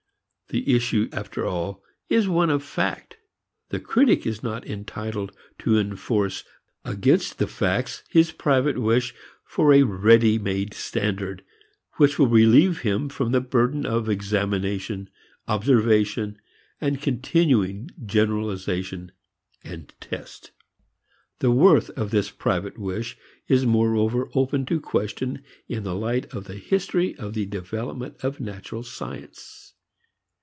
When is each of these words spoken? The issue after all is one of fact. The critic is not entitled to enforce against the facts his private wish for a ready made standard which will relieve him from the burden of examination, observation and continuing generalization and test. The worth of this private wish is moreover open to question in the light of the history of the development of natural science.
The 0.49 0.73
issue 0.75 1.07
after 1.13 1.45
all 1.45 1.81
is 2.09 2.27
one 2.27 2.49
of 2.49 2.61
fact. 2.61 3.15
The 3.69 3.79
critic 3.79 4.27
is 4.27 4.43
not 4.43 4.67
entitled 4.67 5.31
to 5.59 5.79
enforce 5.79 6.43
against 6.83 7.37
the 7.39 7.47
facts 7.47 8.03
his 8.09 8.33
private 8.33 8.77
wish 8.77 9.15
for 9.45 9.71
a 9.71 9.83
ready 9.83 10.37
made 10.37 10.73
standard 10.73 11.45
which 11.95 12.19
will 12.19 12.27
relieve 12.27 12.79
him 12.81 13.07
from 13.07 13.31
the 13.31 13.39
burden 13.39 13.85
of 13.85 14.09
examination, 14.09 15.09
observation 15.47 16.37
and 16.81 17.01
continuing 17.01 17.89
generalization 18.05 19.13
and 19.63 19.93
test. 20.01 20.51
The 21.39 21.49
worth 21.51 21.91
of 21.91 22.11
this 22.11 22.29
private 22.29 22.77
wish 22.77 23.15
is 23.47 23.65
moreover 23.65 24.27
open 24.35 24.65
to 24.65 24.81
question 24.81 25.45
in 25.69 25.83
the 25.83 25.95
light 25.95 26.25
of 26.33 26.43
the 26.43 26.55
history 26.57 27.15
of 27.15 27.35
the 27.35 27.45
development 27.45 28.17
of 28.21 28.41
natural 28.41 28.83
science. 28.83 29.69